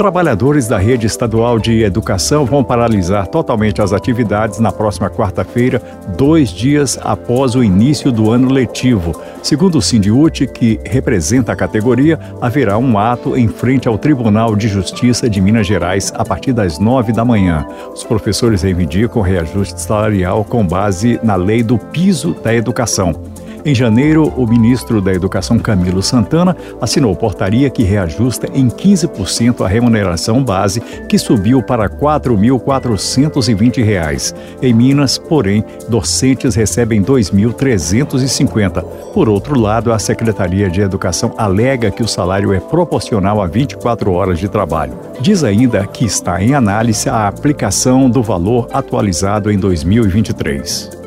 Trabalhadores 0.00 0.66
da 0.66 0.78
rede 0.78 1.06
estadual 1.06 1.58
de 1.58 1.82
educação 1.82 2.46
vão 2.46 2.64
paralisar 2.64 3.26
totalmente 3.26 3.82
as 3.82 3.92
atividades 3.92 4.58
na 4.58 4.72
próxima 4.72 5.10
quarta-feira, 5.10 5.78
dois 6.16 6.48
dias 6.48 6.98
após 7.02 7.54
o 7.54 7.62
início 7.62 8.10
do 8.10 8.30
ano 8.30 8.50
letivo. 8.50 9.14
Segundo 9.42 9.76
o 9.76 9.82
Sindiute, 9.82 10.46
que 10.46 10.80
representa 10.86 11.52
a 11.52 11.56
categoria, 11.56 12.18
haverá 12.40 12.78
um 12.78 12.96
ato 12.96 13.36
em 13.36 13.46
frente 13.46 13.88
ao 13.88 13.98
Tribunal 13.98 14.56
de 14.56 14.68
Justiça 14.68 15.28
de 15.28 15.38
Minas 15.38 15.66
Gerais 15.66 16.10
a 16.16 16.24
partir 16.24 16.54
das 16.54 16.78
nove 16.78 17.12
da 17.12 17.22
manhã. 17.22 17.66
Os 17.92 18.02
professores 18.02 18.62
reivindicam 18.62 19.20
reajuste 19.20 19.82
salarial 19.82 20.46
com 20.46 20.66
base 20.66 21.20
na 21.22 21.34
lei 21.34 21.62
do 21.62 21.76
piso 21.76 22.34
da 22.42 22.54
educação. 22.54 23.12
Em 23.62 23.74
janeiro, 23.74 24.32
o 24.36 24.46
ministro 24.46 25.02
da 25.02 25.12
Educação 25.12 25.58
Camilo 25.58 26.02
Santana 26.02 26.56
assinou 26.80 27.14
portaria 27.14 27.68
que 27.68 27.82
reajusta 27.82 28.48
em 28.54 28.68
15% 28.68 29.62
a 29.62 29.68
remuneração 29.68 30.42
base, 30.42 30.80
que 30.80 31.18
subiu 31.18 31.62
para 31.62 31.82
R$ 31.82 31.90
4.420. 31.90 34.34
Em 34.62 34.72
Minas, 34.72 35.18
porém, 35.18 35.62
docentes 35.88 36.54
recebem 36.54 37.00
R$ 37.00 37.06
2.350. 37.06 38.82
Por 39.12 39.28
outro 39.28 39.60
lado, 39.60 39.92
a 39.92 39.98
Secretaria 39.98 40.70
de 40.70 40.80
Educação 40.80 41.34
alega 41.36 41.90
que 41.90 42.02
o 42.02 42.08
salário 42.08 42.54
é 42.54 42.60
proporcional 42.60 43.42
a 43.42 43.46
24 43.46 44.10
horas 44.12 44.38
de 44.38 44.48
trabalho. 44.48 44.94
Diz 45.20 45.44
ainda 45.44 45.86
que 45.86 46.06
está 46.06 46.42
em 46.42 46.54
análise 46.54 47.10
a 47.10 47.28
aplicação 47.28 48.08
do 48.08 48.22
valor 48.22 48.68
atualizado 48.72 49.50
em 49.50 49.58
2023 49.58 50.99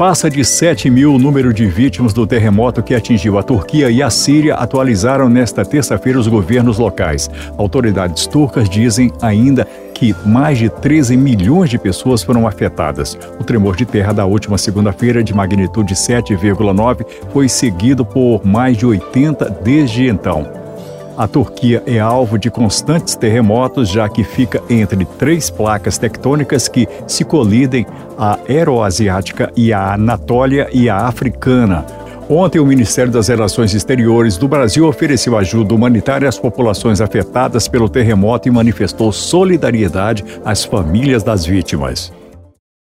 passa 0.00 0.30
de 0.30 0.42
7 0.42 0.88
mil 0.88 1.12
o 1.12 1.18
número 1.18 1.52
de 1.52 1.66
vítimas 1.66 2.14
do 2.14 2.26
terremoto 2.26 2.82
que 2.82 2.94
atingiu 2.94 3.36
a 3.36 3.42
Turquia 3.42 3.90
e 3.90 4.02
a 4.02 4.08
Síria, 4.08 4.54
atualizaram 4.54 5.28
nesta 5.28 5.62
terça-feira 5.62 6.18
os 6.18 6.26
governos 6.26 6.78
locais. 6.78 7.28
Autoridades 7.58 8.26
turcas 8.26 8.66
dizem 8.66 9.12
ainda 9.20 9.66
que 9.92 10.16
mais 10.24 10.56
de 10.56 10.70
13 10.70 11.18
milhões 11.18 11.68
de 11.68 11.78
pessoas 11.78 12.22
foram 12.22 12.48
afetadas. 12.48 13.14
O 13.38 13.44
tremor 13.44 13.76
de 13.76 13.84
terra 13.84 14.14
da 14.14 14.24
última 14.24 14.56
segunda-feira, 14.56 15.22
de 15.22 15.34
magnitude 15.34 15.94
7,9, 15.94 17.04
foi 17.30 17.46
seguido 17.46 18.02
por 18.02 18.40
mais 18.42 18.78
de 18.78 18.86
80 18.86 19.50
desde 19.62 20.08
então. 20.08 20.59
A 21.20 21.28
Turquia 21.28 21.82
é 21.86 21.98
alvo 21.98 22.38
de 22.38 22.50
constantes 22.50 23.14
terremotos, 23.14 23.90
já 23.90 24.08
que 24.08 24.24
fica 24.24 24.62
entre 24.70 25.04
três 25.04 25.50
placas 25.50 25.98
tectônicas 25.98 26.66
que 26.66 26.88
se 27.06 27.26
colidem: 27.26 27.86
a 28.16 28.38
Euroasiática 28.48 29.52
e 29.54 29.70
a 29.70 29.92
Anatólia 29.92 30.70
e 30.72 30.88
a 30.88 30.96
Africana. 30.96 31.84
Ontem, 32.26 32.58
o 32.58 32.64
Ministério 32.64 33.12
das 33.12 33.28
Relações 33.28 33.74
Exteriores 33.74 34.38
do 34.38 34.48
Brasil 34.48 34.86
ofereceu 34.88 35.36
ajuda 35.36 35.74
humanitária 35.74 36.26
às 36.26 36.38
populações 36.38 37.02
afetadas 37.02 37.68
pelo 37.68 37.90
terremoto 37.90 38.48
e 38.48 38.50
manifestou 38.50 39.12
solidariedade 39.12 40.24
às 40.42 40.64
famílias 40.64 41.22
das 41.22 41.44
vítimas. 41.44 42.10